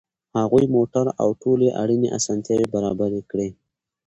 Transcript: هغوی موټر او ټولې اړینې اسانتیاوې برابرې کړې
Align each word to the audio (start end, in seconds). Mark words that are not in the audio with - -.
هغوی 0.39 0.65
موټر 0.75 1.05
او 1.21 1.29
ټولې 1.41 1.67
اړینې 1.81 2.09
اسانتیاوې 2.17 2.67
برابرې 2.75 3.21
کړې 3.29 3.49